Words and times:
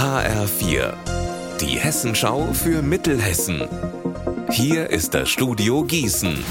HR4, 0.00 0.94
die 1.60 1.78
Hessenschau 1.78 2.54
für 2.54 2.80
Mittelhessen. 2.80 3.68
Hier 4.48 4.88
ist 4.88 5.12
das 5.12 5.28
Studio 5.28 5.84
Gießen. 5.84 6.42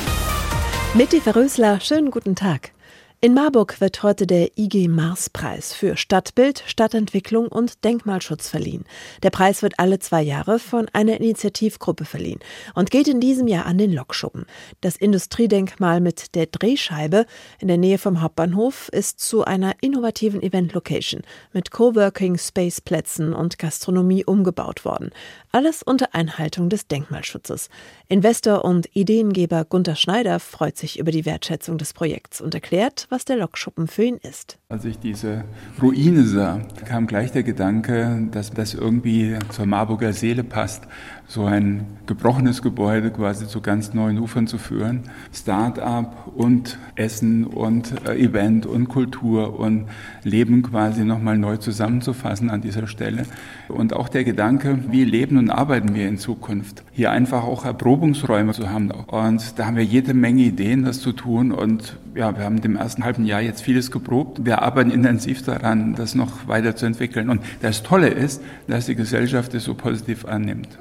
Mitty 0.93 1.19
Verrösler, 1.19 1.79
schönen 1.79 2.11
guten 2.11 2.35
Tag. 2.35 2.73
In 3.21 3.33
Marburg 3.33 3.81
wird 3.81 4.01
heute 4.01 4.25
der 4.25 4.57
IG 4.57 4.87
Mars-Preis 4.87 5.73
für 5.73 5.97
Stadtbild, 5.97 6.63
Stadtentwicklung 6.65 7.49
und 7.49 7.83
Denkmalschutz 7.83 8.47
verliehen. 8.47 8.85
Der 9.23 9.29
Preis 9.29 9.61
wird 9.61 9.73
alle 9.77 9.99
zwei 9.99 10.21
Jahre 10.21 10.57
von 10.57 10.87
einer 10.93 11.17
Initiativgruppe 11.17 12.05
verliehen 12.05 12.39
und 12.75 12.91
geht 12.91 13.09
in 13.09 13.19
diesem 13.19 13.47
Jahr 13.47 13.65
an 13.65 13.77
den 13.77 13.91
Lokschuppen. 13.91 14.45
Das 14.79 14.95
Industriedenkmal 14.95 15.99
mit 15.99 16.33
der 16.33 16.45
Drehscheibe 16.45 17.25
in 17.59 17.67
der 17.67 17.75
Nähe 17.75 17.97
vom 17.97 18.21
Hauptbahnhof 18.21 18.87
ist 18.93 19.19
zu 19.19 19.43
einer 19.43 19.73
innovativen 19.81 20.41
Event-Location 20.41 21.23
mit 21.51 21.71
Coworking, 21.71 22.37
Space-Plätzen 22.37 23.33
und 23.33 23.59
Gastronomie 23.59 24.23
umgebaut 24.23 24.85
worden. 24.85 25.09
Alles 25.51 25.83
unter 25.83 26.15
Einhaltung 26.15 26.69
des 26.69 26.87
Denkmalschutzes. 26.87 27.67
Investor 28.07 28.63
und 28.63 28.87
Ideengeber 28.95 29.65
Gunter 29.65 29.97
Schneider 29.97 30.39
freut 30.39 30.77
sich 30.77 30.97
über 30.97 31.11
die 31.11 31.25
Wertschätzung 31.25 31.77
des 31.77 31.91
Projekts 31.91 32.39
und 32.39 32.53
erklärt, 32.53 33.08
was 33.09 33.25
der 33.25 33.37
Lokschuppen 33.37 33.87
für 33.87 34.03
ihn 34.03 34.17
ist. 34.17 34.58
Als 34.71 34.85
ich 34.85 34.99
diese 34.99 35.45
Ruine 35.81 36.25
sah, 36.25 36.61
kam 36.85 37.07
gleich 37.07 37.31
der 37.31 37.41
Gedanke, 37.41 38.27
dass 38.29 38.51
das 38.51 38.75
irgendwie 38.75 39.35
zur 39.49 39.65
Marburger 39.65 40.13
Seele 40.13 40.43
passt, 40.43 40.83
so 41.29 41.45
ein 41.45 41.85
gebrochenes 42.07 42.63
Gebäude 42.63 43.11
quasi 43.11 43.47
zu 43.47 43.61
ganz 43.61 43.93
neuen 43.93 44.19
Ufern 44.19 44.47
zu 44.47 44.57
führen. 44.57 45.01
Start-up 45.31 46.31
und 46.35 46.77
Essen 46.95 47.45
und 47.45 47.93
äh, 48.07 48.15
Event 48.15 48.65
und 48.65 48.89
Kultur 48.89 49.59
und 49.59 49.85
Leben 50.23 50.63
quasi 50.63 51.03
nochmal 51.03 51.37
neu 51.37 51.57
zusammenzufassen 51.57 52.49
an 52.49 52.61
dieser 52.61 52.87
Stelle. 52.87 53.23
Und 53.69 53.93
auch 53.93 54.09
der 54.09 54.23
Gedanke, 54.23 54.79
wie 54.89 55.03
leben 55.03 55.37
und 55.37 55.51
arbeiten 55.51 55.93
wir 55.93 56.07
in 56.07 56.17
Zukunft? 56.17 56.83
Hier 56.91 57.11
einfach 57.11 57.43
auch 57.43 57.63
Erprobungsräume 57.63 58.53
zu 58.53 58.69
haben. 58.71 58.89
Und 58.89 59.59
da 59.59 59.67
haben 59.67 59.77
wir 59.77 59.83
jede 59.85 60.15
Menge 60.15 60.41
Ideen, 60.41 60.83
das 60.83 60.99
zu 60.99 61.11
tun. 61.11 61.51
Und 61.51 61.97
ja, 62.15 62.35
wir 62.35 62.43
haben 62.43 62.57
im 62.57 62.75
ersten 62.75 63.03
halben 63.03 63.25
Jahr 63.25 63.41
jetzt 63.41 63.61
vieles 63.61 63.91
geprobt. 63.91 64.45
Wir 64.45 64.58
arbeiten 64.61 64.91
intensiv 64.91 65.43
daran, 65.43 65.95
das 65.95 66.15
noch 66.15 66.47
weiterzuentwickeln. 66.47 67.29
Und 67.29 67.41
das 67.61 67.83
Tolle 67.83 68.09
ist, 68.09 68.41
dass 68.67 68.85
die 68.85 68.95
Gesellschaft 68.95 69.53
es 69.53 69.63
so 69.63 69.73
positiv 69.73 70.25
annimmt. 70.25 70.77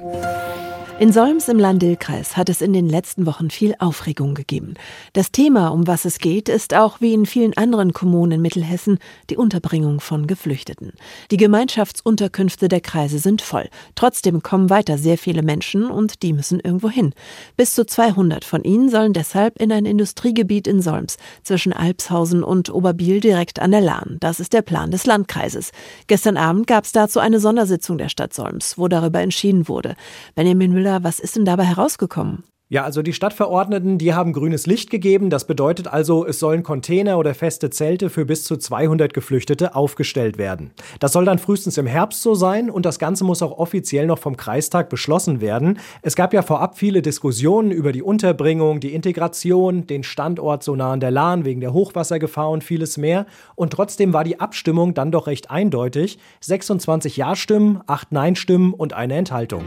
In 0.99 1.13
Solms 1.13 1.47
im 1.47 1.57
Landil-Kreis 1.57 2.35
hat 2.35 2.49
es 2.49 2.59
in 2.59 2.73
den 2.73 2.89
letzten 2.89 3.25
Wochen 3.25 3.49
viel 3.49 3.73
Aufregung 3.79 4.35
gegeben. 4.35 4.73
Das 5.13 5.31
Thema, 5.31 5.69
um 5.69 5.87
was 5.87 6.03
es 6.03 6.19
geht, 6.19 6.49
ist 6.49 6.73
auch 6.73 6.99
wie 6.99 7.13
in 7.13 7.25
vielen 7.25 7.55
anderen 7.55 7.93
Kommunen 7.93 8.33
in 8.33 8.41
Mittelhessen 8.41 8.99
die 9.29 9.37
Unterbringung 9.37 10.01
von 10.01 10.27
Geflüchteten. 10.27 10.91
Die 11.31 11.37
Gemeinschaftsunterkünfte 11.37 12.67
der 12.67 12.81
Kreise 12.81 13.19
sind 13.19 13.41
voll. 13.41 13.69
Trotzdem 13.95 14.43
kommen 14.43 14.69
weiter 14.69 14.97
sehr 14.97 15.17
viele 15.17 15.41
Menschen 15.41 15.89
und 15.89 16.21
die 16.21 16.33
müssen 16.33 16.59
irgendwo 16.59 16.89
hin. 16.89 17.13
Bis 17.55 17.75
zu 17.75 17.85
200 17.85 18.43
von 18.43 18.65
ihnen 18.65 18.89
sollen 18.89 19.13
deshalb 19.13 19.57
in 19.57 19.71
ein 19.71 19.85
Industriegebiet 19.85 20.67
in 20.67 20.81
Solms 20.81 21.15
zwischen 21.43 21.71
Alpshausen 21.71 22.43
und 22.43 22.73
Oberbiel 22.73 23.21
direkt 23.21 23.59
an 23.61 23.71
der 23.71 23.79
Lahn. 23.79 24.17
Das 24.19 24.41
ist 24.41 24.51
der 24.51 24.63
Plan 24.63 24.91
des 24.91 25.05
Landkreises. 25.05 25.71
Gestern 26.07 26.35
Abend 26.35 26.67
gab 26.67 26.83
es 26.83 26.91
dazu 26.91 27.21
eine 27.21 27.39
Sondersitzung 27.39 27.97
der 27.97 28.09
Stadt 28.09 28.33
Solms, 28.33 28.77
wo 28.77 28.89
darüber 28.89 29.21
entschieden 29.21 29.69
wurde. 29.69 29.95
Benjamin 30.35 30.73
Müller 30.73 30.88
Müller, 30.89 31.03
was 31.03 31.19
ist 31.19 31.35
denn 31.35 31.45
dabei 31.45 31.65
herausgekommen? 31.65 32.43
Ja, 32.71 32.83
also 32.83 33.01
die 33.01 33.13
Stadtverordneten, 33.13 33.97
die 33.97 34.13
haben 34.13 34.31
grünes 34.31 34.67
Licht 34.67 34.91
gegeben. 34.91 35.31
Das 35.31 35.47
bedeutet 35.47 35.87
also, 35.87 36.23
es 36.23 36.37
sollen 36.37 36.61
Container 36.61 37.17
oder 37.17 37.33
feste 37.33 37.71
Zelte 37.71 38.11
für 38.11 38.25
bis 38.25 38.43
zu 38.43 38.57
200 38.57 39.11
Geflüchtete 39.11 39.73
aufgestellt 39.73 40.37
werden. 40.37 40.69
Das 40.99 41.13
soll 41.13 41.25
dann 41.25 41.39
frühestens 41.39 41.79
im 41.79 41.87
Herbst 41.87 42.21
so 42.21 42.35
sein 42.35 42.69
und 42.69 42.85
das 42.85 42.99
Ganze 42.99 43.23
muss 43.23 43.41
auch 43.41 43.57
offiziell 43.57 44.05
noch 44.05 44.19
vom 44.19 44.37
Kreistag 44.37 44.89
beschlossen 44.89 45.41
werden. 45.41 45.79
Es 46.03 46.15
gab 46.15 46.31
ja 46.31 46.43
vorab 46.43 46.77
viele 46.77 47.01
Diskussionen 47.01 47.71
über 47.71 47.91
die 47.91 48.03
Unterbringung, 48.03 48.79
die 48.79 48.93
Integration, 48.93 49.87
den 49.87 50.03
Standort 50.03 50.63
so 50.63 50.75
nah 50.75 50.91
an 50.91 50.99
der 50.99 51.09
Lahn 51.09 51.45
wegen 51.45 51.61
der 51.61 51.73
Hochwassergefahr 51.73 52.51
und 52.51 52.63
vieles 52.63 52.97
mehr. 52.97 53.25
Und 53.55 53.73
trotzdem 53.73 54.13
war 54.13 54.23
die 54.23 54.39
Abstimmung 54.39 54.93
dann 54.93 55.11
doch 55.11 55.25
recht 55.25 55.49
eindeutig. 55.49 56.19
26 56.41 57.17
Ja-Stimmen, 57.17 57.81
8 57.87 58.11
Nein-Stimmen 58.11 58.75
und 58.75 58.93
eine 58.93 59.15
Enthaltung. 59.15 59.63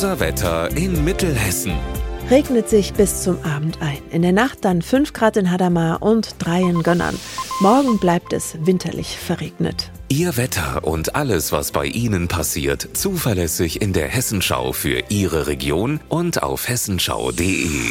Unser 0.00 0.18
Wetter 0.18 0.74
in 0.78 1.04
Mittelhessen. 1.04 1.74
Regnet 2.30 2.70
sich 2.70 2.94
bis 2.94 3.22
zum 3.22 3.38
Abend 3.44 3.82
ein. 3.82 3.98
In 4.10 4.22
der 4.22 4.32
Nacht 4.32 4.64
dann 4.64 4.80
5 4.80 5.12
Grad 5.12 5.36
in 5.36 5.50
Hadamar 5.50 6.00
und 6.00 6.36
3 6.38 6.62
in 6.62 6.82
Gönnern. 6.82 7.20
Morgen 7.60 7.98
bleibt 7.98 8.32
es 8.32 8.56
winterlich 8.64 9.18
verregnet. 9.18 9.90
Ihr 10.08 10.38
Wetter 10.38 10.84
und 10.84 11.16
alles, 11.16 11.52
was 11.52 11.70
bei 11.70 11.84
Ihnen 11.84 12.28
passiert, 12.28 12.88
zuverlässig 12.94 13.82
in 13.82 13.92
der 13.92 14.08
Hessenschau 14.08 14.72
für 14.72 15.02
Ihre 15.10 15.48
Region 15.48 16.00
und 16.08 16.42
auf 16.42 16.66
hessenschau.de. 16.66 17.90